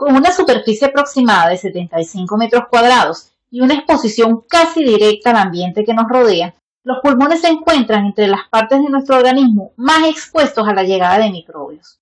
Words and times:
Con 0.00 0.16
una 0.16 0.32
superficie 0.32 0.86
aproximada 0.86 1.50
de 1.50 1.58
75 1.58 2.38
metros 2.38 2.68
cuadrados 2.70 3.34
y 3.50 3.60
una 3.60 3.74
exposición 3.74 4.42
casi 4.48 4.82
directa 4.82 5.28
al 5.28 5.36
ambiente 5.36 5.84
que 5.84 5.92
nos 5.92 6.08
rodea, 6.08 6.54
los 6.84 7.00
pulmones 7.02 7.42
se 7.42 7.48
encuentran 7.48 8.06
entre 8.06 8.26
las 8.26 8.48
partes 8.48 8.78
de 8.78 8.88
nuestro 8.88 9.18
organismo 9.18 9.74
más 9.76 10.08
expuestos 10.08 10.66
a 10.66 10.72
la 10.72 10.84
llegada 10.84 11.18
de 11.18 11.30
microbios. 11.30 12.00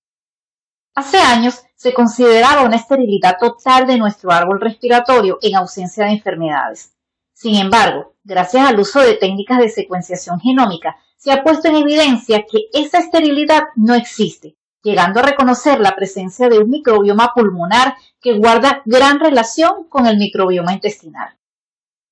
Hace 0.95 1.17
años 1.17 1.61
se 1.75 1.93
consideraba 1.93 2.63
una 2.63 2.77
esterilidad 2.77 3.35
total 3.37 3.85
de 3.85 3.97
nuestro 3.97 4.31
árbol 4.31 4.61
respiratorio 4.61 5.37
en 5.41 5.57
ausencia 5.57 6.05
de 6.05 6.11
enfermedades. 6.11 6.93
Sin 7.33 7.55
embargo, 7.55 8.13
gracias 8.23 8.65
al 8.65 8.79
uso 8.79 9.01
de 9.01 9.15
técnicas 9.15 9.57
de 9.59 9.67
secuenciación 9.67 10.39
genómica, 10.39 10.95
se 11.17 11.33
ha 11.33 11.43
puesto 11.43 11.67
en 11.67 11.75
evidencia 11.75 12.45
que 12.49 12.69
esa 12.71 12.99
esterilidad 12.99 13.63
no 13.75 13.93
existe, 13.93 14.55
llegando 14.83 15.19
a 15.19 15.23
reconocer 15.23 15.79
la 15.79 15.95
presencia 15.95 16.47
de 16.49 16.59
un 16.59 16.69
microbioma 16.69 17.31
pulmonar 17.33 17.95
que 18.21 18.37
guarda 18.37 18.81
gran 18.85 19.19
relación 19.19 19.87
con 19.89 20.07
el 20.07 20.17
microbioma 20.17 20.73
intestinal. 20.73 21.37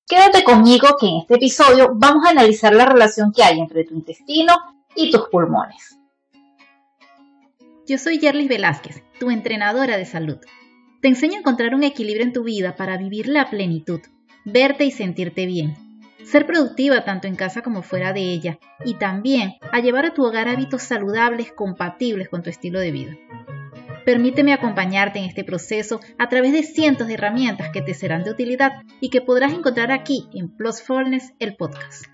Quédate 0.06 0.42
conmigo 0.42 0.96
que 0.98 1.06
en 1.06 1.16
este 1.18 1.34
episodio 1.34 1.92
vamos 1.94 2.26
a 2.26 2.30
analizar 2.30 2.74
la 2.74 2.86
relación 2.86 3.32
que 3.32 3.42
hay 3.42 3.60
entre 3.60 3.84
tu 3.84 3.94
intestino 3.94 4.54
y 4.94 5.10
tus 5.10 5.28
pulmones. 5.28 5.98
Yo 7.86 7.98
soy 7.98 8.18
Yerlis 8.18 8.48
Velázquez, 8.48 9.02
tu 9.18 9.30
entrenadora 9.30 9.96
de 9.96 10.04
salud. 10.04 10.38
Te 11.00 11.08
enseño 11.08 11.36
a 11.36 11.38
encontrar 11.38 11.74
un 11.74 11.84
equilibrio 11.84 12.24
en 12.24 12.32
tu 12.32 12.42
vida 12.42 12.76
para 12.76 12.96
vivir 12.96 13.28
la 13.28 13.48
plenitud, 13.50 14.00
verte 14.44 14.84
y 14.84 14.90
sentirte 14.90 15.46
bien, 15.46 15.87
ser 16.30 16.46
productiva 16.46 17.04
tanto 17.04 17.26
en 17.26 17.36
casa 17.36 17.62
como 17.62 17.82
fuera 17.82 18.12
de 18.12 18.20
ella 18.20 18.58
y 18.84 18.94
también 18.94 19.54
a 19.72 19.80
llevar 19.80 20.04
a 20.04 20.14
tu 20.14 20.24
hogar 20.24 20.48
hábitos 20.48 20.82
saludables 20.82 21.52
compatibles 21.52 22.28
con 22.28 22.42
tu 22.42 22.50
estilo 22.50 22.80
de 22.80 22.90
vida. 22.90 23.16
Permíteme 24.04 24.52
acompañarte 24.52 25.18
en 25.18 25.24
este 25.24 25.44
proceso 25.44 26.00
a 26.18 26.28
través 26.28 26.52
de 26.52 26.62
cientos 26.62 27.08
de 27.08 27.14
herramientas 27.14 27.70
que 27.70 27.82
te 27.82 27.94
serán 27.94 28.24
de 28.24 28.30
utilidad 28.30 28.82
y 29.00 29.10
que 29.10 29.20
podrás 29.20 29.52
encontrar 29.52 29.90
aquí 29.90 30.28
en 30.34 30.54
Plus 30.54 30.82
el 31.38 31.56
podcast. 31.56 32.04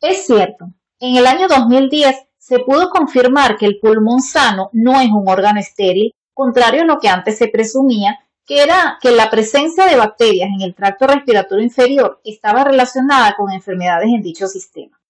Es 0.00 0.26
cierto, 0.26 0.66
en 0.98 1.16
el 1.16 1.26
año 1.26 1.46
2010 1.48 2.16
se 2.38 2.58
pudo 2.60 2.90
confirmar 2.90 3.56
que 3.56 3.66
el 3.66 3.78
pulmón 3.80 4.20
sano 4.20 4.70
no 4.72 5.00
es 5.00 5.10
un 5.10 5.28
órgano 5.28 5.60
estéril, 5.60 6.12
contrario 6.34 6.82
a 6.82 6.86
lo 6.86 6.98
que 6.98 7.08
antes 7.08 7.38
se 7.38 7.46
presumía, 7.48 8.18
que 8.46 8.62
era 8.62 8.98
que 9.00 9.12
la 9.12 9.30
presencia 9.30 9.86
de 9.86 9.96
bacterias 9.96 10.50
en 10.54 10.62
el 10.62 10.74
tracto 10.74 11.06
respiratorio 11.06 11.64
inferior 11.64 12.20
estaba 12.24 12.64
relacionada 12.64 13.34
con 13.36 13.52
enfermedades 13.52 14.08
en 14.14 14.22
dicho 14.22 14.46
sistema. 14.46 15.00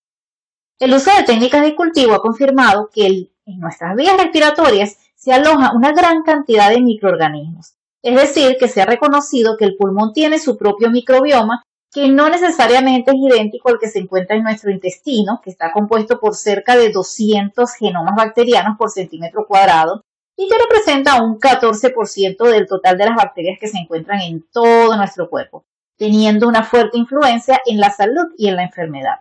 El 0.79 0.95
uso 0.95 1.11
de 1.17 1.23
técnicas 1.23 1.63
de 1.63 1.75
cultivo 1.77 2.15
ha 2.15 2.23
confirmado 2.23 2.91
que 2.93 3.07
en 3.07 3.61
nuestras 3.61 3.97
vías 3.97 4.17
respiratorias 4.17 4.99
se 5.15 5.33
aloja 5.33 5.73
una 5.75 5.93
gran 5.93 6.23
cantidad 6.23 6.71
de 6.71 6.81
microorganismos. 6.81 7.75
Es 8.03 8.17
decir, 8.17 8.57
que 8.59 8.69
se 8.69 8.83
ha 8.83 8.87
reconocido 8.87 9.57
que 9.57 9.65
el 9.65 9.77
pulmón 9.77 10.13
tiene 10.13 10.39
su 10.39 10.59
propio 10.59 10.91
microbioma 10.91 11.63
que 11.93 12.09
no 12.09 12.31
necesariamente 12.31 13.11
es 13.11 13.19
idéntico 13.19 13.69
al 13.69 13.79
que 13.79 13.89
se 13.89 13.99
encuentra 13.99 14.35
en 14.35 14.43
nuestro 14.43 14.71
intestino, 14.71 15.41
que 15.45 15.51
está 15.51 15.73
compuesto 15.73 16.19
por 16.19 16.35
cerca 16.35 16.75
de 16.75 16.91
200 16.91 17.71
genomas 17.75 18.17
bacterianos 18.17 18.79
por 18.79 18.91
centímetro 18.91 19.47
cuadrado 19.47 20.03
y 20.37 20.49
que 20.49 20.59
representa 20.59 21.23
un 21.23 21.39
14% 21.39 22.51
del 22.51 22.67
total 22.67 22.97
de 22.97 23.07
las 23.07 23.17
bacterias 23.17 23.59
que 23.61 23.69
se 23.69 23.79
encuentran 23.79 24.21
en 24.21 24.43
todo 24.51 24.97
nuestro 24.97 25.29
cuerpo, 25.29 25.65
teniendo 25.97 26.49
una 26.49 26.63
fuerte 26.63 26.99
influencia 26.99 27.61
en 27.67 27.81
la 27.81 27.91
salud 27.91 28.33
y 28.37 28.49
en 28.49 28.57
la 28.57 28.65
enfermedad. 28.65 29.21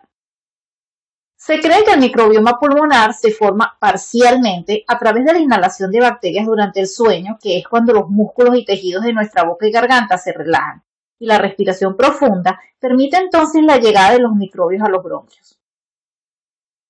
Se 1.44 1.60
cree 1.60 1.82
que 1.82 1.92
el 1.92 1.98
microbioma 1.98 2.58
pulmonar 2.60 3.14
se 3.14 3.32
forma 3.32 3.76
parcialmente 3.80 4.84
a 4.86 4.96
través 4.96 5.24
de 5.24 5.32
la 5.32 5.40
inhalación 5.40 5.90
de 5.90 6.00
bacterias 6.00 6.46
durante 6.46 6.78
el 6.78 6.86
sueño, 6.86 7.36
que 7.42 7.58
es 7.58 7.66
cuando 7.66 7.92
los 7.92 8.08
músculos 8.08 8.56
y 8.56 8.64
tejidos 8.64 9.02
de 9.02 9.12
nuestra 9.12 9.42
boca 9.42 9.66
y 9.66 9.72
garganta 9.72 10.18
se 10.18 10.32
relajan, 10.32 10.84
y 11.18 11.26
la 11.26 11.38
respiración 11.38 11.96
profunda 11.96 12.60
permite 12.78 13.16
entonces 13.16 13.60
la 13.64 13.78
llegada 13.78 14.12
de 14.12 14.20
los 14.20 14.36
microbios 14.36 14.84
a 14.84 14.88
los 14.88 15.02
bronquios. 15.02 15.58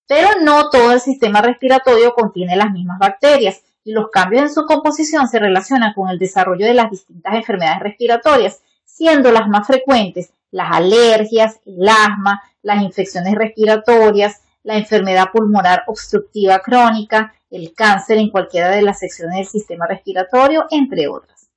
Pero 0.06 0.28
no 0.42 0.68
todo 0.68 0.92
el 0.92 1.00
sistema 1.00 1.40
respiratorio 1.40 2.12
contiene 2.12 2.54
las 2.54 2.70
mismas 2.70 2.98
bacterias, 2.98 3.62
los 3.84 4.10
cambios 4.10 4.42
en 4.42 4.52
su 4.52 4.64
composición 4.64 5.26
se 5.28 5.38
relacionan 5.38 5.92
con 5.94 6.08
el 6.08 6.18
desarrollo 6.18 6.66
de 6.66 6.74
las 6.74 6.90
distintas 6.90 7.34
enfermedades 7.34 7.80
respiratorias, 7.80 8.62
siendo 8.84 9.32
las 9.32 9.48
más 9.48 9.66
frecuentes 9.66 10.32
las 10.52 10.70
alergias, 10.70 11.58
el 11.66 11.88
asma, 11.88 12.42
las 12.62 12.82
infecciones 12.82 13.34
respiratorias, 13.34 14.42
la 14.62 14.76
enfermedad 14.76 15.30
pulmonar 15.32 15.82
obstructiva 15.88 16.60
crónica, 16.60 17.34
el 17.50 17.74
cáncer 17.74 18.18
en 18.18 18.30
cualquiera 18.30 18.70
de 18.70 18.82
las 18.82 19.00
secciones 19.00 19.36
del 19.36 19.46
sistema 19.46 19.86
respiratorio, 19.86 20.66
entre 20.70 21.08
otras. 21.08 21.48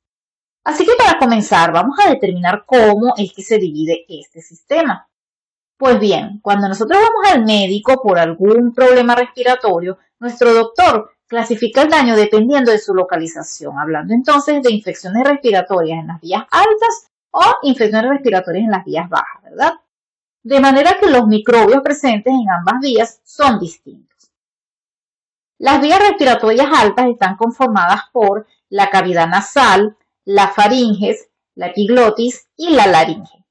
Así 0.64 0.84
que 0.84 0.94
para 0.98 1.20
comenzar, 1.20 1.72
vamos 1.72 1.98
a 2.04 2.10
determinar 2.10 2.64
cómo 2.66 3.14
es 3.18 3.32
que 3.34 3.44
se 3.44 3.60
divide 3.60 4.06
este 4.10 4.42
sistema. 4.42 5.08
Pues 5.78 6.00
bien, 6.00 6.40
cuando 6.42 6.68
nosotros 6.68 6.98
vamos 6.98 7.32
al 7.32 7.46
médico 7.46 8.02
por 8.02 8.18
algún 8.18 8.74
problema 8.74 9.14
respiratorio, 9.14 10.00
nuestro 10.20 10.54
doctor 10.54 11.12
clasifica 11.28 11.82
el 11.82 11.90
daño 11.90 12.16
dependiendo 12.16 12.72
de 12.72 12.78
su 12.78 12.94
localización, 12.94 13.78
hablando 13.80 14.14
entonces 14.14 14.62
de 14.62 14.72
infecciones 14.72 15.24
respiratorias 15.24 16.00
en 16.00 16.08
las 16.08 16.22
vías 16.22 16.44
altas 16.52 17.12
o 17.32 17.44
infecciones 17.64 18.10
respiratorias 18.10 18.66
en 18.66 18.72
las 18.72 18.86
vías 18.86 19.10
bajas, 19.10 19.44
¿verdad? 19.44 19.74
De 20.44 20.60
manera 20.60 20.98
que 21.00 21.10
los 21.10 21.28
microbios 21.28 21.82
presentes 21.82 22.32
en 22.32 22.50
ambas 22.50 22.80
vías 22.80 23.20
son 23.24 23.60
distintos. 23.60 24.32
Las 25.58 25.82
vías 25.82 26.00
respiratorias 26.00 26.68
altas 26.72 27.08
están 27.08 27.36
conformadas 27.38 28.02
por 28.12 28.46
la 28.70 28.90
cavidad 28.90 29.28
nasal, 29.28 29.98
la 30.26 30.50
faringes, 30.50 31.30
la 31.56 31.68
epiglotis 31.68 32.48
y 32.58 32.72
la 32.72 32.88
laringe, 32.88 33.46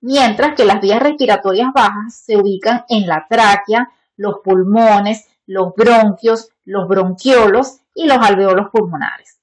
mientras 0.00 0.54
que 0.54 0.64
las 0.64 0.80
vías 0.80 1.00
respiratorias 1.00 1.72
bajas 1.72 2.16
se 2.16 2.36
ubican 2.36 2.84
en 2.88 3.06
la 3.06 3.26
tráquea, 3.28 3.90
los 4.16 4.40
pulmones, 4.42 5.28
los 5.46 5.72
bronquios, 5.74 6.50
los 6.66 6.86
bronquiolos 6.86 7.78
y 7.94 8.06
los 8.06 8.18
alveolos 8.18 8.68
pulmonares. 8.70 9.40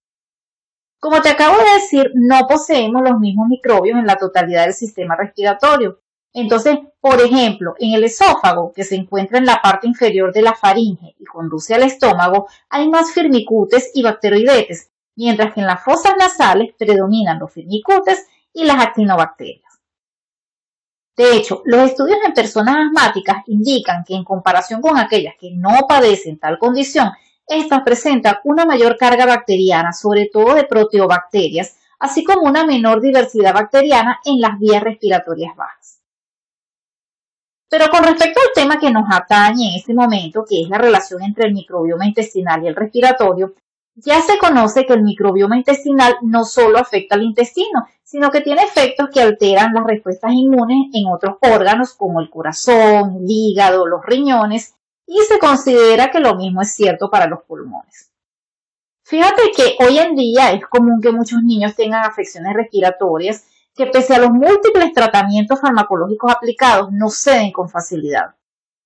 Como 1.00 1.22
te 1.22 1.30
acabo 1.30 1.58
de 1.58 1.82
decir, 1.82 2.12
no 2.14 2.48
poseemos 2.48 3.02
los 3.02 3.20
mismos 3.20 3.48
microbios 3.50 3.98
en 3.98 4.06
la 4.06 4.16
totalidad 4.16 4.66
del 4.66 4.74
sistema 4.74 5.16
respiratorio. 5.16 6.00
Entonces, 6.34 6.78
por 7.00 7.22
ejemplo, 7.22 7.76
en 7.80 7.94
el 7.94 8.04
esófago, 8.04 8.72
que 8.74 8.84
se 8.84 8.96
encuentra 8.96 9.38
en 9.38 9.46
la 9.46 9.62
parte 9.62 9.88
inferior 9.88 10.34
de 10.34 10.42
la 10.42 10.54
faringe 10.54 11.16
y 11.20 11.26
conduce 11.26 11.74
al 11.76 11.84
estómago, 11.84 12.48
hay 12.70 12.90
más 12.90 13.12
firmicutes 13.12 13.92
y 13.94 14.04
bacteroidetes, 14.04 14.92
mientras 15.16 15.54
que 15.54 15.62
en 15.62 15.68
las 15.68 15.84
fosas 15.84 16.14
nasales 16.18 16.74
predominan 16.78 17.40
los 17.40 17.52
firmicutes 17.52 18.26
y 18.54 18.66
las 18.66 18.82
actinobacterias. 18.82 19.73
De 21.16 21.36
hecho, 21.36 21.62
los 21.66 21.82
estudios 21.82 22.18
en 22.26 22.34
personas 22.34 22.76
asmáticas 22.88 23.44
indican 23.48 24.04
que 24.04 24.16
en 24.16 24.24
comparación 24.24 24.82
con 24.82 24.98
aquellas 24.98 25.36
que 25.40 25.52
no 25.52 25.86
padecen 25.88 26.40
tal 26.40 26.58
condición, 26.58 27.12
estas 27.48 27.84
presentan 27.84 28.38
una 28.46 28.66
mayor 28.66 28.98
carga 28.98 29.26
bacteriana, 29.26 29.94
sobre 29.94 30.30
todo 30.32 30.56
de 30.56 30.64
proteobacterias, 30.64 31.78
así 32.00 32.24
como 32.24 32.48
una 32.48 32.66
menor 32.66 33.00
diversidad 33.02 33.54
bacteriana 33.54 34.20
en 34.26 34.42
las 34.42 34.58
vías 34.58 34.82
respiratorias 34.82 35.56
bajas. 35.56 36.00
Pero 37.70 37.90
con 37.90 38.04
respecto 38.04 38.40
al 38.40 38.54
tema 38.54 38.80
que 38.80 38.92
nos 38.92 39.06
atañe 39.12 39.70
en 39.70 39.76
este 39.80 39.94
momento, 39.94 40.46
que 40.48 40.62
es 40.62 40.70
la 40.70 40.78
relación 40.78 41.24
entre 41.24 41.48
el 41.48 41.54
microbioma 41.54 42.06
intestinal 42.06 42.64
y 42.64 42.68
el 42.68 42.76
respiratorio, 42.76 43.54
ya 43.96 44.22
se 44.22 44.38
conoce 44.38 44.86
que 44.86 44.94
el 44.94 45.04
microbioma 45.04 45.58
intestinal 45.58 46.16
no 46.22 46.46
solo 46.46 46.80
afecta 46.80 47.16
al 47.16 47.24
intestino, 47.24 47.88
sino 48.04 48.32
que 48.32 48.42
tiene 48.42 48.64
efectos 48.64 49.10
que 49.14 49.22
alteran 49.22 49.74
las 49.74 49.86
respuestas 49.86 50.32
inmunes 50.34 50.90
en 50.94 51.12
otros 51.12 51.38
órganos 51.42 51.94
como 51.94 52.20
el 52.20 52.30
corazón, 52.30 53.18
el 53.18 53.26
hígado, 53.28 53.88
los 53.88 54.06
riñones, 54.06 54.76
y 55.06 55.18
se 55.28 55.40
considera 55.40 56.12
que 56.12 56.20
lo 56.20 56.36
mismo 56.36 56.62
es 56.62 56.74
cierto 56.74 57.10
para 57.10 57.28
los 57.28 57.44
pulmones. 57.44 58.12
Fíjate 59.06 59.52
que 59.56 59.76
hoy 59.86 60.00
en 60.00 60.16
día 60.16 60.52
es 60.54 60.66
común 60.68 61.02
que 61.02 61.12
muchos 61.12 61.44
niños 61.44 61.76
tengan 61.76 62.06
afecciones 62.06 62.54
respiratorias 62.54 63.46
que 63.76 63.88
pese 63.88 64.16
a 64.16 64.20
los 64.20 64.30
múltiples 64.30 64.94
tratamientos 64.94 65.60
farmacológicos 65.60 66.32
aplicados 66.32 66.90
no 66.92 67.10
ceden 67.10 67.52
con 67.52 67.70
facilidad. 67.70 68.36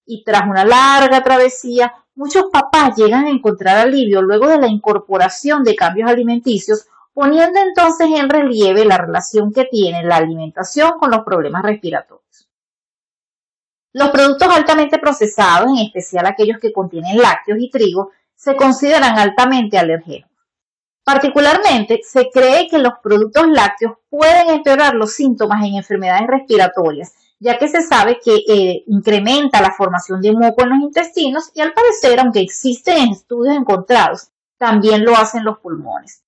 Y 0.06 0.24
tras 0.24 0.44
una 0.50 0.64
larga 0.64 1.22
travesía 1.22 1.94
muchos 2.18 2.46
papás 2.52 2.98
llegan 2.98 3.26
a 3.26 3.30
encontrar 3.30 3.78
alivio 3.78 4.22
luego 4.22 4.48
de 4.48 4.58
la 4.58 4.68
incorporación 4.68 5.64
de 5.64 5.76
cambios 5.76 6.10
alimenticios, 6.10 6.88
poniendo 7.14 7.60
entonces 7.60 8.08
en 8.14 8.30
relieve 8.30 8.86
la 8.86 8.98
relación 8.98 9.54
que 9.54 9.66
tiene 9.66 10.04
la 10.04 10.18
alimentación 10.18 10.94
con 11.00 11.12
los 11.12 11.22
problemas 11.22 11.64
respiratorios. 11.64 12.50
Los 13.94 14.10
productos 14.10 14.48
altamente 14.50 14.98
procesados, 14.98 15.70
en 15.70 15.86
especial 15.86 16.26
aquellos 16.26 16.60
que 16.60 16.74
contienen 16.74 17.18
lácteos 17.18 17.60
y 17.62 17.70
trigo, 17.70 18.12
se 18.36 18.56
consideran 18.56 19.18
altamente 19.18 19.78
alergénicos. 19.78 20.32
Particularmente, 21.04 22.02
se 22.04 22.30
cree 22.30 22.68
que 22.68 22.80
los 22.80 22.94
productos 23.02 23.48
lácteos 23.48 23.94
pueden 24.10 24.50
empeorar 24.50 24.94
los 24.96 25.14
síntomas 25.14 25.64
en 25.64 25.76
enfermedades 25.76 26.28
respiratorias, 26.28 27.14
ya 27.40 27.58
que 27.58 27.68
se 27.68 27.82
sabe 27.82 28.20
que 28.24 28.36
eh, 28.48 28.84
incrementa 28.88 29.62
la 29.62 29.72
formación 29.72 30.22
de 30.22 30.34
moco 30.34 30.64
en 30.64 30.70
los 30.70 30.80
intestinos 30.80 31.52
y 31.54 31.62
al 31.62 31.74
parecer, 31.74 32.20
aunque 32.20 32.40
existen 32.40 33.10
estudios 33.10 33.56
encontrados, 33.56 34.30
también 34.58 35.06
lo 35.06 35.16
hacen 35.16 35.44
los 35.44 35.60
pulmones. 35.60 36.24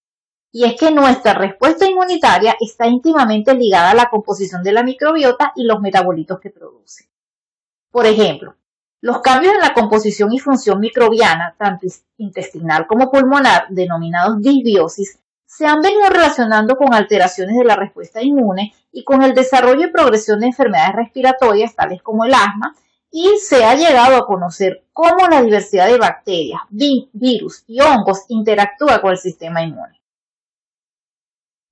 Y 0.51 0.65
es 0.65 0.79
que 0.79 0.91
nuestra 0.91 1.33
respuesta 1.33 1.87
inmunitaria 1.87 2.55
está 2.59 2.87
íntimamente 2.87 3.53
ligada 3.53 3.91
a 3.91 3.95
la 3.95 4.09
composición 4.09 4.63
de 4.63 4.71
la 4.71 4.83
microbiota 4.83 5.51
y 5.55 5.63
los 5.63 5.79
metabolitos 5.79 6.39
que 6.39 6.49
produce. 6.49 7.09
Por 7.91 8.05
ejemplo, 8.05 8.55
los 9.01 9.21
cambios 9.21 9.53
en 9.53 9.61
la 9.61 9.73
composición 9.73 10.33
y 10.33 10.39
función 10.39 10.79
microbiana, 10.79 11.55
tanto 11.57 11.87
intestinal 12.17 12.85
como 12.87 13.09
pulmonar, 13.09 13.67
denominados 13.69 14.41
disbiosis, 14.41 15.19
se 15.49 15.65
han 15.65 15.81
venido 15.81 16.07
relacionando 16.09 16.75
con 16.75 16.93
alteraciones 16.93 17.57
de 17.57 17.65
la 17.65 17.75
respuesta 17.75 18.21
inmune 18.21 18.71
y 18.91 19.03
con 19.03 19.23
el 19.23 19.33
desarrollo 19.33 19.87
y 19.87 19.91
progresión 19.91 20.39
de 20.39 20.45
enfermedades 20.45 20.95
respiratorias 20.95 21.75
tales 21.75 22.03
como 22.03 22.23
el 22.23 22.35
asma 22.35 22.75
y 23.09 23.27
se 23.41 23.65
ha 23.65 23.73
llegado 23.73 24.15
a 24.15 24.27
conocer 24.27 24.85
cómo 24.93 25.27
la 25.27 25.41
diversidad 25.41 25.87
de 25.87 25.97
bacterias, 25.97 26.61
virus 26.69 27.63
y 27.65 27.81
hongos 27.81 28.25
interactúa 28.27 29.01
con 29.01 29.09
el 29.09 29.17
sistema 29.17 29.63
inmune. 29.63 29.99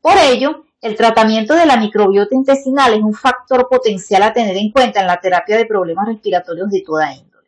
Por 0.02 0.18
ello, 0.18 0.66
el 0.82 0.96
tratamiento 0.96 1.54
de 1.54 1.68
la 1.68 1.78
microbiota 1.78 2.34
intestinal 2.34 2.96
es 2.96 3.04
un 3.04 3.14
factor 3.14 3.70
potencial 3.70 4.24
a 4.24 4.34
tener 4.34 4.58
en 4.58 4.72
cuenta 4.72 5.02
en 5.02 5.08
la 5.08 5.22
terapia 5.22 5.56
de 5.56 5.68
problemas 5.68 6.08
respiratorios 6.08 6.72
de 6.72 6.82
toda 6.82 7.14
índole. 7.14 7.48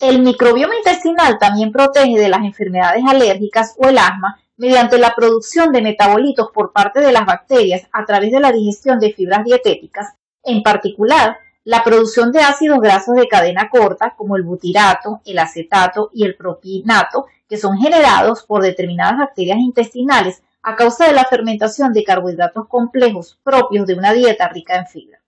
El 0.00 0.22
microbioma 0.22 0.74
intestinal 0.74 1.38
también 1.38 1.70
protege 1.70 2.18
de 2.18 2.28
las 2.28 2.40
enfermedades 2.40 3.04
alérgicas 3.06 3.76
o 3.78 3.88
el 3.88 3.98
asma 3.98 4.40
mediante 4.60 4.98
la 4.98 5.14
producción 5.14 5.72
de 5.72 5.80
metabolitos 5.80 6.50
por 6.52 6.70
parte 6.70 7.00
de 7.00 7.12
las 7.12 7.24
bacterias 7.24 7.88
a 7.92 8.04
través 8.04 8.30
de 8.30 8.40
la 8.40 8.52
digestión 8.52 9.00
de 9.00 9.14
fibras 9.14 9.42
dietéticas, 9.42 10.14
en 10.42 10.62
particular 10.62 11.38
la 11.64 11.82
producción 11.82 12.30
de 12.30 12.40
ácidos 12.40 12.78
grasos 12.78 13.16
de 13.16 13.26
cadena 13.26 13.70
corta 13.70 14.14
como 14.18 14.36
el 14.36 14.42
butirato, 14.42 15.22
el 15.24 15.38
acetato 15.38 16.10
y 16.12 16.26
el 16.26 16.36
propinato, 16.36 17.24
que 17.48 17.56
son 17.56 17.78
generados 17.78 18.44
por 18.44 18.62
determinadas 18.62 19.16
bacterias 19.16 19.56
intestinales 19.58 20.42
a 20.62 20.76
causa 20.76 21.06
de 21.06 21.14
la 21.14 21.24
fermentación 21.24 21.94
de 21.94 22.04
carbohidratos 22.04 22.68
complejos 22.68 23.38
propios 23.42 23.86
de 23.86 23.94
una 23.94 24.12
dieta 24.12 24.46
rica 24.48 24.76
en 24.76 24.86
fibra. 24.86 25.22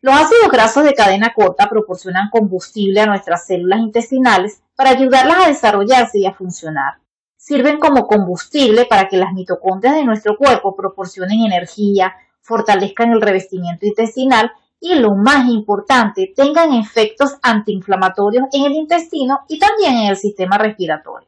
Los 0.00 0.16
ácidos 0.16 0.50
grasos 0.50 0.82
de 0.82 0.94
cadena 0.94 1.32
corta 1.32 1.68
proporcionan 1.68 2.28
combustible 2.28 3.02
a 3.02 3.06
nuestras 3.06 3.46
células 3.46 3.78
intestinales 3.78 4.64
para 4.74 4.90
ayudarlas 4.90 5.46
a 5.46 5.48
desarrollarse 5.48 6.18
y 6.18 6.26
a 6.26 6.34
funcionar. 6.34 7.01
Sirven 7.44 7.80
como 7.80 8.06
combustible 8.06 8.84
para 8.84 9.08
que 9.08 9.16
las 9.16 9.32
mitocondrias 9.32 9.96
de 9.96 10.04
nuestro 10.04 10.36
cuerpo 10.36 10.76
proporcionen 10.76 11.40
energía, 11.40 12.14
fortalezcan 12.40 13.10
el 13.10 13.20
revestimiento 13.20 13.84
intestinal 13.84 14.52
y 14.78 14.94
lo 14.94 15.16
más 15.16 15.48
importante, 15.48 16.32
tengan 16.36 16.72
efectos 16.72 17.38
antiinflamatorios 17.42 18.44
en 18.52 18.66
el 18.66 18.74
intestino 18.74 19.40
y 19.48 19.58
también 19.58 19.96
en 19.96 20.10
el 20.10 20.16
sistema 20.16 20.56
respiratorio. 20.56 21.26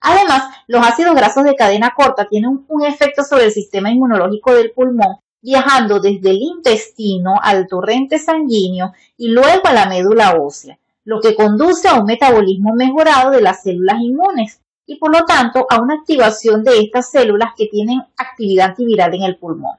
Además, 0.00 0.52
los 0.66 0.84
ácidos 0.84 1.14
grasos 1.14 1.44
de 1.44 1.54
cadena 1.54 1.94
corta 1.96 2.26
tienen 2.26 2.64
un 2.66 2.84
efecto 2.84 3.22
sobre 3.22 3.44
el 3.44 3.52
sistema 3.52 3.92
inmunológico 3.92 4.52
del 4.54 4.72
pulmón, 4.72 5.20
viajando 5.40 6.00
desde 6.00 6.30
el 6.30 6.42
intestino 6.42 7.36
al 7.40 7.68
torrente 7.68 8.18
sanguíneo 8.18 8.92
y 9.16 9.28
luego 9.28 9.68
a 9.68 9.72
la 9.72 9.86
médula 9.86 10.34
ósea, 10.36 10.80
lo 11.04 11.20
que 11.20 11.34
conduce 11.34 11.88
a 11.88 11.94
un 11.94 12.06
metabolismo 12.06 12.74
mejorado 12.74 13.30
de 13.30 13.42
las 13.42 13.62
células 13.62 14.00
inmunes 14.00 14.60
y 14.86 14.96
por 14.96 15.12
lo 15.12 15.24
tanto 15.24 15.66
a 15.68 15.80
una 15.80 15.94
activación 15.94 16.64
de 16.64 16.80
estas 16.80 17.10
células 17.10 17.50
que 17.56 17.66
tienen 17.66 18.00
actividad 18.16 18.70
antiviral 18.70 19.14
en 19.14 19.22
el 19.22 19.36
pulmón. 19.36 19.76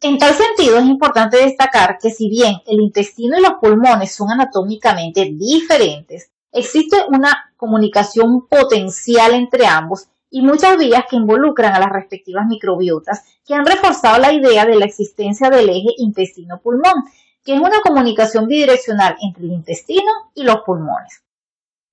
En 0.00 0.18
tal 0.18 0.34
sentido, 0.34 0.78
es 0.78 0.86
importante 0.86 1.36
destacar 1.36 1.98
que 2.00 2.10
si 2.10 2.28
bien 2.28 2.56
el 2.66 2.80
intestino 2.80 3.38
y 3.38 3.42
los 3.42 3.54
pulmones 3.60 4.14
son 4.14 4.30
anatómicamente 4.30 5.24
diferentes, 5.32 6.32
Existe 6.52 6.98
una 7.08 7.50
comunicación 7.56 8.46
potencial 8.46 9.32
entre 9.32 9.66
ambos 9.66 10.08
y 10.28 10.42
muchas 10.42 10.76
vías 10.76 11.04
que 11.08 11.16
involucran 11.16 11.74
a 11.74 11.80
las 11.80 11.88
respectivas 11.88 12.46
microbiotas 12.46 13.24
que 13.46 13.54
han 13.54 13.64
reforzado 13.64 14.18
la 14.18 14.34
idea 14.34 14.66
de 14.66 14.76
la 14.76 14.84
existencia 14.84 15.48
del 15.48 15.70
eje 15.70 15.88
intestino-pulmón, 15.96 17.04
que 17.44 17.54
es 17.54 17.60
una 17.60 17.80
comunicación 17.80 18.46
bidireccional 18.46 19.16
entre 19.20 19.44
el 19.44 19.52
intestino 19.52 20.10
y 20.34 20.44
los 20.44 20.60
pulmones. 20.62 21.22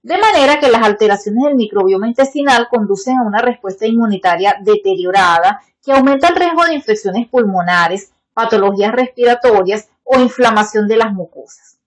De 0.01 0.17
manera 0.17 0.59
que 0.59 0.69
las 0.69 0.81
alteraciones 0.81 1.43
del 1.43 1.55
microbioma 1.55 2.07
intestinal 2.07 2.67
conducen 2.69 3.17
a 3.17 3.23
una 3.23 3.41
respuesta 3.41 3.85
inmunitaria 3.85 4.55
deteriorada 4.61 5.61
que 5.83 5.91
aumenta 5.91 6.29
el 6.29 6.35
riesgo 6.35 6.65
de 6.65 6.75
infecciones 6.75 7.27
pulmonares, 7.27 8.13
patologías 8.33 8.93
respiratorias 8.93 9.89
o 10.03 10.19
inflamación 10.19 10.87
de 10.87 10.97
las 10.97 11.11
mucosas. 11.11 11.77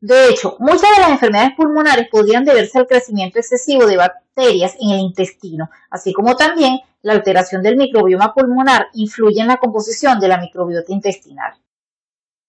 De 0.00 0.28
hecho, 0.28 0.56
muchas 0.60 0.90
de 0.94 1.00
las 1.00 1.10
enfermedades 1.10 1.56
pulmonares 1.56 2.08
podrían 2.08 2.44
deberse 2.44 2.78
al 2.78 2.86
crecimiento 2.86 3.40
excesivo 3.40 3.84
de 3.86 3.96
bacterias 3.96 4.76
en 4.80 4.90
el 4.90 5.00
intestino, 5.00 5.70
así 5.90 6.12
como 6.12 6.36
también 6.36 6.78
la 7.02 7.14
alteración 7.14 7.62
del 7.62 7.76
microbioma 7.76 8.32
pulmonar 8.32 8.86
influye 8.92 9.40
en 9.40 9.48
la 9.48 9.56
composición 9.56 10.20
de 10.20 10.28
la 10.28 10.38
microbiota 10.38 10.92
intestinal. 10.92 11.54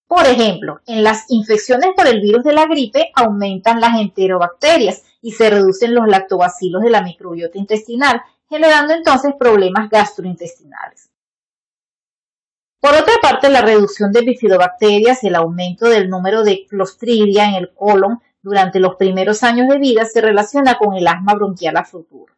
Por 0.10 0.26
ejemplo, 0.26 0.82
en 0.88 1.04
las 1.04 1.30
infecciones 1.30 1.92
por 1.96 2.08
el 2.08 2.20
virus 2.20 2.44
de 2.44 2.52
la 2.52 2.66
gripe 2.66 3.12
aumentan 3.14 3.80
las 3.80 4.02
enterobacterias 4.02 5.04
y 5.22 5.34
se 5.34 5.52
reducen 5.52 5.94
los 5.94 6.08
lactobacilos 6.08 6.82
de 6.82 6.90
la 6.90 7.04
microbiota 7.04 7.60
intestinal, 7.60 8.20
generando 8.50 8.96
entonces 8.96 9.36
problemas 9.38 9.88
gastrointestinales. 9.88 11.12
Por 12.82 12.96
otra 12.96 13.14
parte, 13.22 13.52
la 13.52 13.62
reducción 13.62 14.12
de 14.12 14.22
bifidobacterias 14.22 15.24
y 15.24 15.28
el 15.28 15.36
aumento 15.36 15.86
del 15.86 16.10
número 16.10 16.42
de 16.44 16.66
clostridia 16.68 17.46
en 17.46 17.54
el 17.54 17.72
colon 17.76 18.20
durante 18.42 18.80
los 18.80 18.96
primeros 18.96 19.44
años 19.44 19.68
de 19.68 19.78
vida 19.78 20.06
se 20.06 20.22
relaciona 20.22 20.80
con 20.80 20.96
el 20.96 21.08
asma 21.08 21.36
bronquial 21.36 21.78
a 21.78 21.86
futuro. 21.86 22.34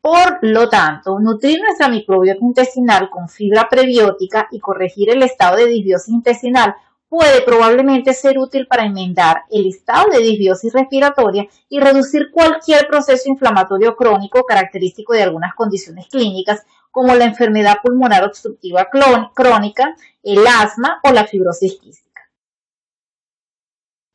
Por 0.00 0.38
lo 0.42 0.68
tanto, 0.68 1.18
nutrir 1.18 1.58
nuestra 1.60 1.88
microbiota 1.88 2.44
intestinal 2.44 3.10
con 3.10 3.28
fibra 3.28 3.68
prebiótica 3.68 4.46
y 4.52 4.60
corregir 4.60 5.10
el 5.10 5.22
estado 5.22 5.56
de 5.56 5.66
disbiosis 5.66 6.14
intestinal 6.14 6.76
puede 7.08 7.42
probablemente 7.42 8.12
ser 8.12 8.38
útil 8.38 8.66
para 8.66 8.84
enmendar 8.84 9.42
el 9.50 9.66
estado 9.66 10.10
de 10.10 10.18
disbiosis 10.18 10.72
respiratoria 10.72 11.46
y 11.68 11.80
reducir 11.80 12.30
cualquier 12.30 12.86
proceso 12.86 13.28
inflamatorio 13.28 13.96
crónico 13.96 14.44
característico 14.44 15.14
de 15.14 15.22
algunas 15.22 15.54
condiciones 15.54 16.06
clínicas 16.08 16.64
como 16.90 17.14
la 17.14 17.24
enfermedad 17.24 17.78
pulmonar 17.82 18.24
obstructiva 18.24 18.88
crónica, 19.34 19.96
el 20.22 20.46
asma 20.46 21.00
o 21.02 21.12
la 21.12 21.26
fibrosis 21.26 21.78
quística. 21.80 22.07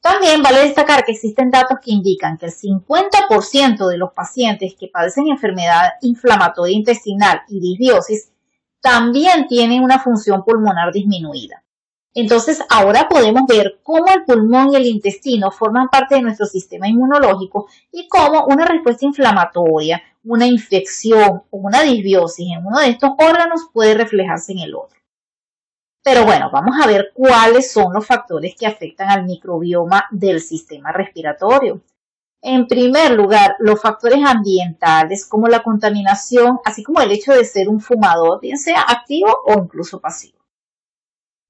También 0.04 0.44
vale 0.44 0.60
destacar 0.60 1.06
que 1.06 1.14
existen 1.14 1.50
datos 1.50 1.78
que 1.82 1.94
indican 1.94 2.38
que 2.38 2.48
el 2.48 2.52
50% 2.52 3.88
de 3.88 3.98
los 3.98 4.12
pacientes 4.12 4.76
que 4.78 4.90
padecen 4.90 5.30
enfermedad 5.30 5.94
inflamatoria 6.02 6.76
intestinal 6.76 7.44
y 7.48 7.62
disbiosis 7.62 8.30
también 8.82 9.48
tienen 9.48 9.82
una 9.82 10.00
función 10.00 10.44
pulmonar 10.44 10.92
disminuida. 10.92 11.64
Entonces, 12.14 12.62
ahora 12.70 13.08
podemos 13.08 13.44
ver 13.48 13.80
cómo 13.82 14.08
el 14.14 14.26
pulmón 14.26 14.74
y 14.74 14.76
el 14.76 14.88
intestino 14.88 15.52
forman 15.52 15.88
parte 15.88 16.16
de 16.16 16.22
nuestro 16.22 16.48
sistema 16.48 16.90
inmunológico 16.90 17.70
y 17.90 18.10
cómo 18.10 18.46
una 18.48 18.66
respuesta 18.66 19.06
inflamatoria, 19.06 20.04
una 20.26 20.46
infección 20.46 21.44
o 21.50 21.58
una 21.58 21.82
disbiosis 21.82 22.48
en 22.52 22.66
uno 22.66 22.80
de 22.80 22.90
estos 22.90 23.12
órganos 23.18 23.70
puede 23.72 23.94
reflejarse 23.94 24.52
en 24.52 24.60
el 24.60 24.76
otro. 24.76 25.00
Pero 26.04 26.26
bueno, 26.26 26.50
vamos 26.52 26.76
a 26.82 26.86
ver 26.86 27.12
cuáles 27.14 27.72
son 27.72 27.94
los 27.94 28.06
factores 28.06 28.56
que 28.60 28.68
afectan 28.68 29.10
al 29.10 29.24
microbioma 29.24 30.06
del 30.12 30.42
sistema 30.42 30.92
respiratorio. 30.92 31.82
En 32.42 32.68
primer 32.68 33.12
lugar, 33.12 33.56
los 33.60 33.82
factores 33.82 34.20
ambientales 34.22 35.26
como 35.26 35.48
la 35.48 35.64
contaminación, 35.64 36.60
así 36.66 36.84
como 36.84 37.00
el 37.00 37.12
hecho 37.12 37.32
de 37.32 37.46
ser 37.46 37.70
un 37.70 37.80
fumador, 37.80 38.42
bien 38.42 38.58
sea 38.58 38.82
activo 38.82 39.34
o 39.46 39.54
incluso 39.54 40.02
pasivo. 40.02 40.38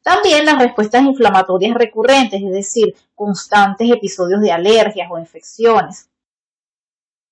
También 0.04 0.46
las 0.46 0.60
respuestas 0.60 1.02
inflamatorias 1.02 1.74
recurrentes, 1.74 2.44
es 2.44 2.52
decir, 2.52 2.94
constantes 3.16 3.90
episodios 3.90 4.40
de 4.42 4.52
alergias 4.52 5.10
o 5.10 5.18
infecciones. 5.18 6.10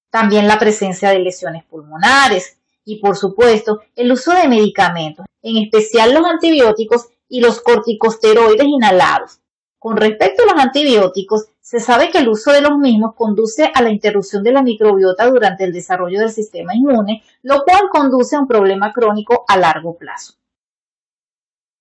También 0.09 0.47
la 0.47 0.57
presencia 0.57 1.09
de 1.11 1.19
lesiones 1.19 1.63
pulmonares 1.65 2.57
y, 2.83 2.99
por 2.99 3.15
supuesto, 3.15 3.81
el 3.95 4.11
uso 4.11 4.33
de 4.33 4.47
medicamentos, 4.47 5.25
en 5.41 5.57
especial 5.57 6.13
los 6.13 6.25
antibióticos 6.25 7.07
y 7.27 7.41
los 7.41 7.61
corticosteroides 7.61 8.67
inhalados. 8.67 9.39
Con 9.79 9.97
respecto 9.97 10.43
a 10.43 10.53
los 10.53 10.63
antibióticos, 10.63 11.47
se 11.59 11.79
sabe 11.79 12.11
que 12.11 12.19
el 12.19 12.29
uso 12.29 12.51
de 12.51 12.61
los 12.61 12.77
mismos 12.77 13.15
conduce 13.15 13.71
a 13.73 13.81
la 13.81 13.89
interrupción 13.89 14.43
de 14.43 14.51
la 14.51 14.61
microbiota 14.61 15.25
durante 15.27 15.63
el 15.63 15.71
desarrollo 15.71 16.19
del 16.19 16.31
sistema 16.31 16.75
inmune, 16.75 17.23
lo 17.43 17.63
cual 17.63 17.83
conduce 17.89 18.35
a 18.35 18.39
un 18.39 18.47
problema 18.47 18.91
crónico 18.91 19.45
a 19.47 19.57
largo 19.57 19.97
plazo. 19.97 20.33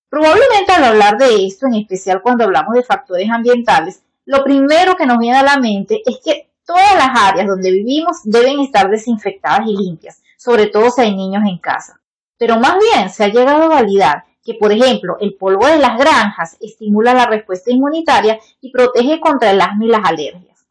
Probablemente 0.09 0.73
al 0.73 0.85
hablar 0.85 1.19
de 1.19 1.45
esto, 1.45 1.67
en 1.67 1.75
especial 1.75 2.23
cuando 2.23 2.45
hablamos 2.45 2.75
de 2.75 2.83
factores 2.83 3.29
ambientales, 3.31 4.03
lo 4.25 4.45
primero 4.45 4.95
que 4.97 5.07
nos 5.07 5.19
viene 5.19 5.39
a 5.39 5.43
la 5.43 5.59
mente 5.59 6.03
es 6.07 6.21
que 6.25 6.51
todas 6.65 6.95
las 6.95 7.11
áreas 7.15 7.47
donde 7.49 7.71
vivimos 7.71 8.19
deben 8.25 8.61
estar 8.61 8.89
desinfectadas 8.89 9.67
y 9.67 9.77
limpias, 9.77 10.23
sobre 10.37 10.67
todo 10.69 10.91
si 10.91 11.01
hay 11.03 11.15
niños 11.15 11.43
en 11.47 11.59
casa. 11.59 12.01
Pero 12.41 12.59
más 12.59 12.79
bien 12.79 13.11
se 13.11 13.23
ha 13.23 13.29
llegado 13.29 13.65
a 13.65 13.69
validar 13.69 14.25
que 14.43 14.55
por 14.55 14.73
ejemplo, 14.73 15.19
el 15.21 15.35
polvo 15.35 15.67
de 15.67 15.79
las 15.79 15.99
granjas 15.99 16.57
estimula 16.61 17.13
la 17.13 17.27
respuesta 17.27 17.71
inmunitaria 17.71 18.39
y 18.63 18.73
protege 18.73 19.21
contra 19.21 19.51
el 19.51 19.61
asma 19.61 19.85
y 19.85 19.89
las 19.89 20.01
alergias. 20.03 20.67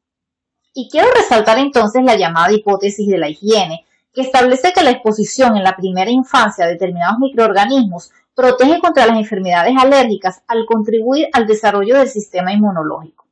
Y 0.74 0.90
quiero 0.90 1.10
resaltar 1.12 1.60
entonces 1.60 2.04
la 2.04 2.16
llamada 2.16 2.52
hipótesis 2.52 3.08
de 3.08 3.20
la 3.20 3.30
higiene, 3.30 3.86
que 4.12 4.22
establece 4.22 4.74
que 4.74 4.82
la 4.82 4.90
exposición 4.90 5.56
en 5.56 5.64
la 5.64 5.76
primera 5.76 6.10
infancia 6.10 6.66
a 6.66 6.68
determinados 6.68 7.20
microorganismos 7.20 8.10
protege 8.34 8.80
contra 8.80 9.06
las 9.06 9.18
enfermedades 9.18 9.76
alérgicas 9.80 10.42
al 10.48 10.66
contribuir 10.66 11.28
al 11.34 11.46
desarrollo 11.46 12.00
del 12.00 12.08
sistema 12.08 12.52
inmunológico. 12.52 13.28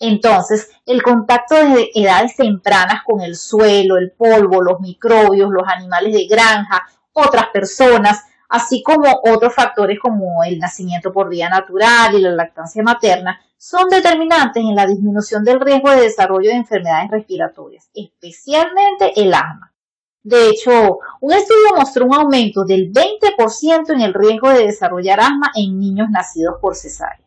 Entonces, 0.00 0.70
el 0.86 1.02
contacto 1.02 1.54
desde 1.54 1.90
edades 1.94 2.34
tempranas 2.34 3.02
con 3.04 3.20
el 3.20 3.36
suelo, 3.36 3.98
el 3.98 4.10
polvo, 4.10 4.62
los 4.62 4.80
microbios, 4.80 5.50
los 5.50 5.68
animales 5.68 6.14
de 6.14 6.26
granja, 6.26 6.88
otras 7.12 7.48
personas, 7.52 8.24
así 8.48 8.82
como 8.82 9.20
otros 9.24 9.54
factores 9.54 9.98
como 9.98 10.42
el 10.44 10.58
nacimiento 10.58 11.12
por 11.12 11.28
vía 11.28 11.48
natural 11.48 12.14
y 12.14 12.20
la 12.20 12.30
lactancia 12.30 12.82
materna, 12.82 13.40
son 13.56 13.88
determinantes 13.88 14.62
en 14.62 14.74
la 14.74 14.86
disminución 14.86 15.44
del 15.44 15.60
riesgo 15.60 15.90
de 15.90 16.02
desarrollo 16.02 16.50
de 16.50 16.56
enfermedades 16.56 17.10
respiratorias, 17.10 17.90
especialmente 17.94 19.12
el 19.20 19.34
asma. 19.34 19.72
De 20.22 20.48
hecho, 20.48 20.98
un 21.20 21.32
estudio 21.32 21.76
mostró 21.76 22.06
un 22.06 22.14
aumento 22.14 22.64
del 22.64 22.92
20% 22.92 23.90
en 23.94 24.00
el 24.00 24.14
riesgo 24.14 24.50
de 24.50 24.66
desarrollar 24.66 25.20
asma 25.20 25.50
en 25.54 25.78
niños 25.78 26.08
nacidos 26.10 26.56
por 26.60 26.76
cesárea. 26.76 27.26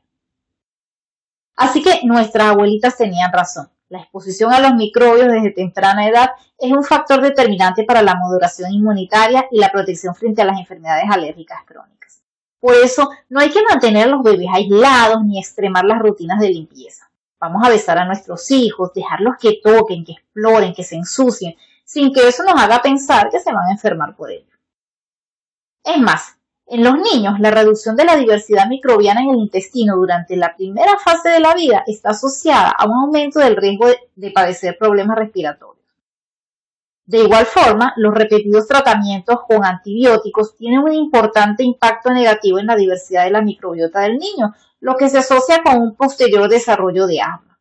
Así 1.56 1.82
que 1.82 2.02
nuestras 2.04 2.48
abuelitas 2.48 2.98
tenían 2.98 3.32
razón. 3.32 3.70
La 3.94 4.00
exposición 4.00 4.52
a 4.52 4.60
los 4.60 4.74
microbios 4.74 5.28
desde 5.32 5.52
temprana 5.52 6.08
edad 6.08 6.32
es 6.58 6.72
un 6.72 6.84
factor 6.84 7.22
determinante 7.22 7.84
para 7.84 8.02
la 8.02 8.16
moderación 8.16 8.74
inmunitaria 8.74 9.46
y 9.52 9.60
la 9.60 9.72
protección 9.72 10.16
frente 10.16 10.42
a 10.42 10.46
las 10.46 10.58
enfermedades 10.58 11.06
alérgicas 11.12 11.60
crónicas. 11.64 12.24
Por 12.60 12.74
eso, 12.74 13.12
no 13.30 13.40
hay 13.40 13.52
que 13.52 13.62
mantener 13.70 14.08
a 14.08 14.10
los 14.10 14.24
bebés 14.24 14.48
aislados 14.52 15.24
ni 15.24 15.38
extremar 15.38 15.86
las 15.86 16.00
rutinas 16.00 16.40
de 16.40 16.50
limpieza. 16.50 17.08
Vamos 17.40 17.64
a 17.64 17.70
besar 17.70 18.00
a 18.00 18.06
nuestros 18.06 18.50
hijos, 18.50 18.92
dejarlos 18.96 19.36
que 19.40 19.60
toquen, 19.64 20.04
que 20.04 20.14
exploren, 20.14 20.74
que 20.74 20.84
se 20.84 20.96
ensucien, 20.96 21.54
sin 21.86 22.12
que 22.12 22.28
eso 22.28 22.42
nos 22.44 22.60
haga 22.60 22.82
pensar 22.82 23.30
que 23.30 23.40
se 23.40 23.54
van 23.54 23.68
a 23.70 23.74
enfermar 23.74 24.16
por 24.16 24.32
ello. 24.32 24.58
Es 25.84 26.00
más, 26.00 26.36
en 26.65 26.84
los 26.84 26.96
niños, 26.96 27.39
la 27.39 27.51
reducción 27.51 27.96
de 27.96 28.05
la 28.05 28.15
diversidad 28.15 28.67
microbiana 28.67 29.22
en 29.22 29.32
el 29.32 29.39
intestino 29.39 29.96
durante 29.98 30.38
la 30.38 30.55
primera 30.55 30.98
fase 30.98 31.29
de 31.29 31.41
la 31.41 31.53
vida 31.53 31.84
está 31.86 32.12
asociada 32.12 32.70
a 32.70 32.86
un 32.86 32.93
aumento 32.93 33.39
del 33.39 33.58
riesgo 33.58 33.88
de, 34.15 34.32
padecer 34.32 34.77
problemas 34.77 35.17
respiratorios. 35.17 35.84
De 37.05 37.20
igual 37.20 37.46
forma, 37.46 37.93
los 37.98 38.13
repetidos 38.13 38.65
tratamientos 38.65 39.39
con 39.46 39.65
antibióticos 39.65 40.55
tienen 40.55 40.79
un 40.79 40.93
importante 40.93 41.63
impacto 41.63 42.12
negativo 42.12 42.60
en 42.60 42.67
la 42.67 42.77
diversidad 42.77 43.25
de 43.25 43.32
la 43.32 43.41
microbiota 43.41 44.00
del 44.01 44.17
niño, 44.17 44.55
lo 44.79 44.96
que 44.96 45.10
se 45.10 45.17
asocia 45.17 45.62
con 45.63 45.82
un 45.82 45.96
posterior 45.96 46.48
desarrollo 46.48 47.08
de 47.08 47.20
asma. 47.20 47.60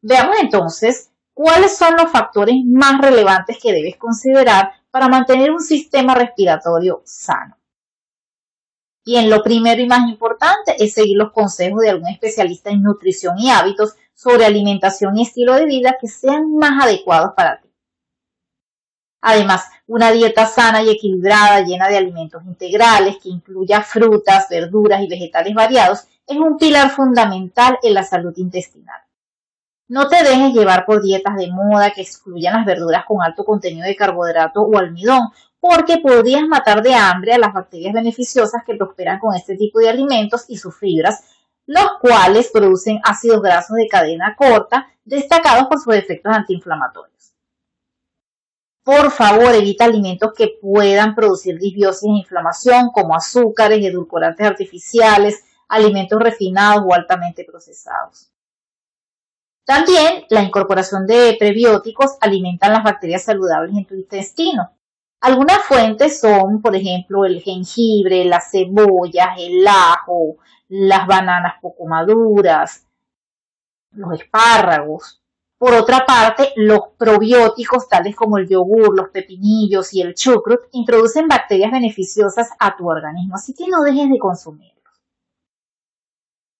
Veamos 0.00 0.36
entonces 0.40 1.12
cuáles 1.32 1.76
son 1.76 1.94
los 1.94 2.10
factores 2.10 2.56
más 2.66 3.00
relevantes 3.00 3.58
que 3.62 3.72
debes 3.72 3.96
considerar 3.96 4.72
para 4.90 5.08
mantener 5.08 5.52
un 5.52 5.60
sistema 5.60 6.16
respiratorio 6.16 7.02
sano. 7.04 7.56
Bien, 9.04 9.28
lo 9.28 9.42
primero 9.42 9.82
y 9.82 9.86
más 9.86 10.08
importante 10.08 10.76
es 10.78 10.94
seguir 10.94 11.16
los 11.16 11.32
consejos 11.32 11.80
de 11.80 11.90
algún 11.90 12.08
especialista 12.08 12.70
en 12.70 12.82
nutrición 12.82 13.36
y 13.36 13.50
hábitos 13.50 13.96
sobre 14.14 14.46
alimentación 14.46 15.18
y 15.18 15.22
estilo 15.22 15.54
de 15.54 15.66
vida 15.66 15.96
que 16.00 16.06
sean 16.06 16.54
más 16.54 16.84
adecuados 16.84 17.32
para 17.36 17.60
ti. 17.60 17.68
Además, 19.20 19.64
una 19.86 20.12
dieta 20.12 20.46
sana 20.46 20.82
y 20.82 20.90
equilibrada, 20.90 21.62
llena 21.62 21.88
de 21.88 21.96
alimentos 21.96 22.44
integrales, 22.44 23.18
que 23.22 23.28
incluya 23.28 23.82
frutas, 23.82 24.48
verduras 24.48 25.02
y 25.02 25.08
vegetales 25.08 25.54
variados, 25.54 26.06
es 26.26 26.36
un 26.36 26.56
pilar 26.56 26.90
fundamental 26.90 27.78
en 27.82 27.94
la 27.94 28.04
salud 28.04 28.32
intestinal. 28.36 29.00
No 29.88 30.08
te 30.08 30.22
dejes 30.22 30.54
llevar 30.54 30.86
por 30.86 31.02
dietas 31.02 31.36
de 31.36 31.50
moda 31.50 31.90
que 31.90 32.02
excluyan 32.02 32.54
las 32.54 32.66
verduras 32.66 33.04
con 33.04 33.20
alto 33.20 33.44
contenido 33.44 33.86
de 33.86 33.96
carbohidrato 33.96 34.62
o 34.62 34.78
almidón 34.78 35.28
porque 35.62 35.98
podrías 35.98 36.42
matar 36.48 36.82
de 36.82 36.92
hambre 36.92 37.34
a 37.34 37.38
las 37.38 37.54
bacterias 37.54 37.94
beneficiosas 37.94 38.64
que 38.66 38.74
prosperan 38.74 39.20
con 39.20 39.36
este 39.36 39.56
tipo 39.56 39.78
de 39.78 39.88
alimentos 39.88 40.44
y 40.48 40.56
sus 40.58 40.76
fibras, 40.76 41.22
los 41.66 41.86
cuales 42.00 42.50
producen 42.52 42.98
ácidos 43.04 43.40
grasos 43.40 43.76
de 43.76 43.86
cadena 43.86 44.34
corta, 44.36 44.88
destacados 45.04 45.68
por 45.68 45.78
sus 45.78 45.94
efectos 45.94 46.34
antiinflamatorios. 46.34 47.34
Por 48.82 49.12
favor, 49.12 49.54
evita 49.54 49.84
alimentos 49.84 50.32
que 50.36 50.58
puedan 50.60 51.14
producir 51.14 51.56
disbiosis 51.60 52.08
e 52.08 52.18
inflamación, 52.18 52.90
como 52.90 53.14
azúcares, 53.14 53.86
edulcorantes 53.86 54.44
artificiales, 54.44 55.44
alimentos 55.68 56.20
refinados 56.20 56.82
o 56.84 56.92
altamente 56.92 57.44
procesados. 57.44 58.32
También 59.64 60.24
la 60.28 60.42
incorporación 60.42 61.06
de 61.06 61.36
prebióticos 61.38 62.16
alimentan 62.20 62.72
las 62.72 62.82
bacterias 62.82 63.22
saludables 63.22 63.76
en 63.76 63.86
tu 63.86 63.94
intestino. 63.94 64.72
Algunas 65.22 65.62
fuentes 65.62 66.20
son, 66.20 66.60
por 66.60 66.74
ejemplo, 66.74 67.24
el 67.24 67.40
jengibre, 67.40 68.24
las 68.24 68.50
cebollas, 68.50 69.38
el 69.38 69.64
ajo, 69.68 70.38
las 70.68 71.06
bananas 71.06 71.54
poco 71.62 71.86
maduras, 71.86 72.88
los 73.92 74.14
espárragos. 74.14 75.22
Por 75.58 75.74
otra 75.74 76.04
parte, 76.04 76.52
los 76.56 76.80
probióticos, 76.98 77.88
tales 77.88 78.16
como 78.16 78.36
el 78.36 78.48
yogur, 78.48 78.96
los 78.96 79.10
pepinillos 79.10 79.94
y 79.94 80.02
el 80.02 80.14
chucrut, 80.14 80.62
introducen 80.72 81.28
bacterias 81.28 81.70
beneficiosas 81.70 82.50
a 82.58 82.76
tu 82.76 82.90
organismo, 82.90 83.36
así 83.36 83.54
que 83.54 83.68
no 83.68 83.82
dejes 83.82 84.10
de 84.10 84.18
consumirlos. 84.18 84.72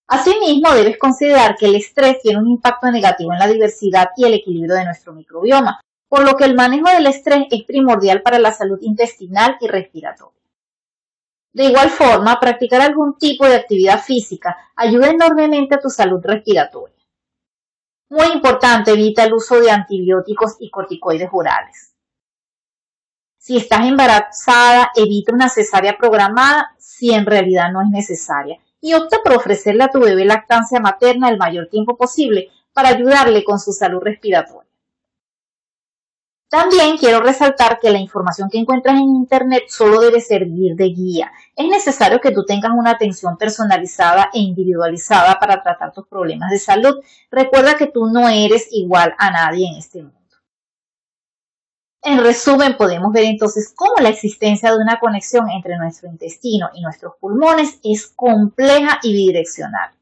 Asimismo, 0.07 0.71
debes 0.73 0.99
considerar 0.99 1.57
que 1.57 1.67
el 1.67 1.75
estrés 1.75 2.21
tiene 2.23 2.39
un 2.39 2.47
impacto 2.47 2.93
negativo 2.93 3.33
en 3.33 3.41
la 3.41 3.49
diversidad 3.49 4.11
y 4.17 4.25
el 4.25 4.35
equilibrio 4.35 4.77
de 4.77 4.85
nuestro 4.85 5.13
microbioma, 5.13 5.81
por 6.13 6.27
lo 6.27 6.37
que 6.37 6.45
el 6.45 6.55
manejo 6.55 6.91
del 6.91 7.07
estrés 7.07 7.47
es 7.51 7.65
primordial 7.65 8.21
para 8.21 8.39
la 8.39 8.53
salud 8.53 8.79
intestinal 8.83 9.57
y 9.63 9.67
respiratoria. 9.67 10.43
De 11.55 11.65
igual 11.65 11.89
forma, 11.89 12.39
practicar 12.39 12.83
algún 12.83 13.17
tipo 13.17 13.47
de 13.47 13.55
actividad 13.55 13.99
física 13.99 14.55
ayuda 14.77 15.09
enormemente 15.09 15.75
a 15.75 15.81
tu 15.81 15.89
salud 15.89 16.21
respiratoria. 16.23 17.03
Muy 18.11 18.27
importante, 18.27 18.91
evita 18.91 19.25
el 19.25 19.33
uso 19.33 19.59
de 19.59 19.71
antibióticos 19.71 20.57
y 20.61 20.69
corticoides 20.69 21.31
orales. 21.33 21.95
Si 23.39 23.57
estás 23.57 23.87
embarazada, 23.87 24.91
evita 24.95 25.33
una 25.33 25.49
cesárea 25.49 25.97
programada 25.97 26.75
si 26.77 27.15
en 27.15 27.25
realidad 27.25 27.73
no 27.73 27.81
es 27.81 27.89
necesaria 27.89 28.59
y 28.83 28.93
opta 28.93 29.21
por 29.25 29.33
ofrecerle 29.33 29.85
a 29.85 29.91
tu 29.91 30.01
bebé 30.01 30.27
lactancia 30.27 30.79
materna 30.79 31.31
el 31.31 31.39
mayor 31.39 31.69
tiempo 31.69 31.97
posible 31.97 32.51
para 32.75 32.91
ayudarle 32.91 33.45
con 33.45 33.59
su 33.59 33.73
salud 33.73 34.03
respiratoria. 34.03 34.72
También 36.53 36.99
quiero 36.99 37.21
resaltar 37.21 37.81
que 37.81 37.89
la 37.89 37.99
información 37.99 38.51
que 38.51 38.59
encuentras 38.59 38.97
en 38.97 39.09
Internet 39.09 39.63
solo 39.69 40.01
debe 40.01 40.21
servir 40.21 40.77
de 40.77 40.91
guía. 40.91 41.33
Es 41.57 41.67
necesario 41.67 42.21
que 42.21 42.31
tú 42.31 42.45
tengas 42.45 42.73
una 42.77 42.91
atención 42.91 43.39
personalizada 43.39 44.29
e 44.35 44.41
individualizada 44.41 45.39
para 45.39 45.63
tratar 45.63 45.95
tus 45.95 46.07
problemas 46.07 46.51
de 46.51 46.59
salud. 46.59 46.97
Recuerda 47.31 47.79
que 47.79 47.87
tú 47.87 48.05
no 48.05 48.29
eres 48.29 48.69
igual 48.71 49.15
a 49.17 49.31
nadie 49.31 49.67
en 49.67 49.79
este 49.79 50.03
mundo. 50.03 50.19
En 52.03 52.23
resumen, 52.23 52.77
podemos 52.77 53.11
ver 53.15 53.25
entonces 53.25 53.73
cómo 53.75 53.95
la 54.03 54.11
existencia 54.11 54.73
de 54.73 54.77
una 54.77 55.01
conexión 55.01 55.49
entre 55.49 55.79
nuestro 55.79 56.11
intestino 56.11 56.69
y 56.75 56.83
nuestros 56.83 57.15
pulmones 57.19 57.81
es 57.83 58.09
compleja 58.09 58.99
y 59.03 59.15
bidireccional. 59.15 59.93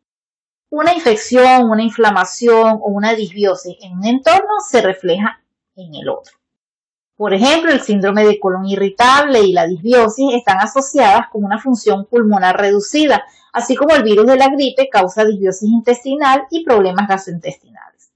Una 0.70 0.94
infección, 0.94 1.70
una 1.70 1.84
inflamación 1.84 2.80
o 2.82 2.88
una 2.88 3.14
disbiosis 3.14 3.76
en 3.82 3.98
un 3.98 4.04
entorno 4.04 4.58
se 4.68 4.82
refleja 4.82 5.40
en 5.76 5.94
el 5.94 6.08
otro. 6.08 6.39
Por 7.20 7.34
ejemplo, 7.34 7.70
el 7.70 7.82
síndrome 7.82 8.24
de 8.24 8.40
colon 8.40 8.64
irritable 8.64 9.42
y 9.42 9.52
la 9.52 9.66
disbiosis 9.66 10.32
están 10.32 10.58
asociadas 10.58 11.28
con 11.30 11.44
una 11.44 11.58
función 11.58 12.06
pulmonar 12.06 12.58
reducida, 12.58 13.24
así 13.52 13.76
como 13.76 13.94
el 13.94 14.02
virus 14.02 14.24
de 14.24 14.38
la 14.38 14.48
gripe 14.48 14.88
causa 14.88 15.26
disbiosis 15.26 15.68
intestinal 15.68 16.44
y 16.50 16.64
problemas 16.64 17.06
gastrointestinales. 17.06 18.10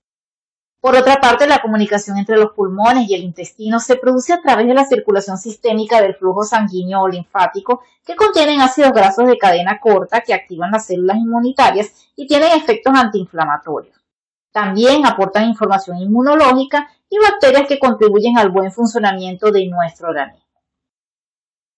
Por 0.81 0.97
otra 0.97 1.21
parte, 1.21 1.47
la 1.47 1.61
comunicación 1.61 2.17
entre 2.17 2.39
los 2.39 2.53
pulmones 2.53 3.07
y 3.07 3.15
el 3.15 3.25
intestino 3.25 3.79
se 3.79 3.97
produce 3.97 4.33
a 4.33 4.41
través 4.41 4.67
de 4.67 4.73
la 4.73 4.87
circulación 4.87 5.37
sistémica 5.37 6.01
del 6.01 6.15
flujo 6.15 6.43
sanguíneo 6.43 7.03
o 7.03 7.09
linfático 7.09 7.83
que 8.07 8.17
contienen 8.17 8.63
ácidos 8.63 8.93
grasos 8.93 9.27
de 9.27 9.37
cadena 9.37 9.81
corta 9.81 10.23
que 10.23 10.33
activan 10.33 10.71
las 10.71 10.87
células 10.87 11.19
inmunitarias 11.19 11.93
y 12.17 12.27
tienen 12.27 12.53
efectos 12.53 12.95
antiinflamatorios. 12.97 14.04
También 14.55 15.05
aportan 15.05 15.49
información 15.49 15.99
inmunológica 15.99 16.89
y 17.11 17.19
bacterias 17.19 17.67
que 17.67 17.81
contribuyen 17.81 18.39
al 18.39 18.51
buen 18.51 18.71
funcionamiento 18.71 19.51
de 19.51 19.67
nuestro 19.67 20.11
organismo. 20.11 20.45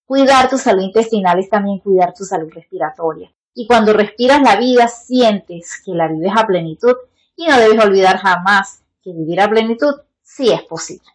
Cuidar 0.05 0.47
tu 0.47 0.59
salud 0.59 0.83
intestinal 0.83 1.39
es 1.39 1.49
también 1.49 1.79
cuidar 1.79 2.13
tu 2.13 2.23
salud 2.23 2.51
respiratoria. 2.53 3.33
Y 3.55 3.65
cuando 3.65 3.93
respiras 3.93 4.43
la 4.43 4.57
vida, 4.57 4.87
sientes 4.89 5.81
que 5.83 5.93
la 5.93 6.07
vives 6.07 6.33
a 6.35 6.45
plenitud 6.45 6.93
y 7.35 7.47
no 7.47 7.57
debes 7.57 7.83
olvidar 7.83 8.17
jamás 8.17 8.83
que 9.01 9.11
vivir 9.11 9.41
a 9.41 9.49
plenitud 9.49 9.95
sí 10.21 10.51
es 10.51 10.61
posible. 10.61 11.09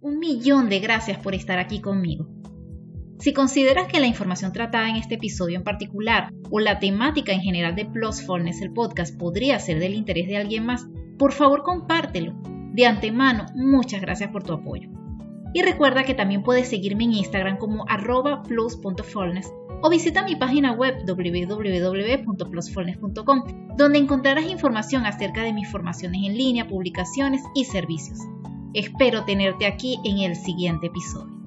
Un 0.00 0.18
millón 0.18 0.68
de 0.68 0.80
gracias 0.80 1.18
por 1.18 1.36
estar 1.36 1.60
aquí 1.60 1.80
conmigo. 1.80 2.26
Si 3.20 3.32
consideras 3.34 3.86
que 3.86 4.00
la 4.00 4.06
información 4.06 4.50
tratada 4.50 4.88
en 4.88 4.96
este 4.96 5.16
episodio 5.16 5.58
en 5.58 5.62
particular 5.62 6.32
o 6.50 6.58
la 6.58 6.78
temática 6.78 7.32
en 7.32 7.42
general 7.42 7.76
de 7.76 7.84
Plusfulness, 7.84 8.62
el 8.62 8.72
podcast, 8.72 9.14
podría 9.18 9.58
ser 9.58 9.78
del 9.78 9.92
interés 9.92 10.26
de 10.26 10.38
alguien 10.38 10.64
más, 10.64 10.86
por 11.18 11.32
favor 11.32 11.62
compártelo. 11.62 12.32
De 12.72 12.86
antemano, 12.86 13.44
muchas 13.54 14.00
gracias 14.00 14.30
por 14.30 14.42
tu 14.42 14.54
apoyo. 14.54 14.88
Y 15.52 15.60
recuerda 15.60 16.04
que 16.04 16.14
también 16.14 16.42
puedes 16.42 16.68
seguirme 16.68 17.04
en 17.04 17.12
Instagram 17.12 17.58
como 17.58 17.84
arroba 17.90 18.42
plus.fulness 18.42 19.52
o 19.82 19.90
visita 19.90 20.22
mi 20.22 20.36
página 20.36 20.72
web 20.72 21.04
www.plusfulness.com, 21.06 23.42
donde 23.76 23.98
encontrarás 23.98 24.46
información 24.46 25.04
acerca 25.04 25.42
de 25.42 25.52
mis 25.52 25.70
formaciones 25.70 26.22
en 26.24 26.38
línea, 26.38 26.68
publicaciones 26.68 27.42
y 27.54 27.66
servicios. 27.66 28.18
Espero 28.72 29.26
tenerte 29.26 29.66
aquí 29.66 29.98
en 30.04 30.20
el 30.20 30.36
siguiente 30.36 30.86
episodio. 30.86 31.39